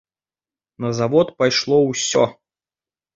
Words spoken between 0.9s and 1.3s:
звод